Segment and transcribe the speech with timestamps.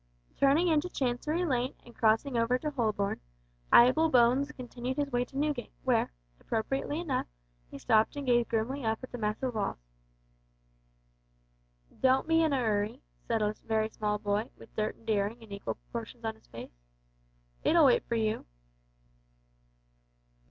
[0.35, 3.21] Turning into Chancery Lane, and crossing over to Holborn,
[3.71, 7.27] Abel Bones continued his way to Newgate, where, appropriately enough,
[7.69, 9.77] he stopped and gazed grimly up at the massive walls.
[11.99, 15.51] "Don't be in a 'urry," said a very small boy, with dirt and daring in
[15.51, 16.71] equal proportions on his face,
[17.63, 18.47] "it'll wait for you."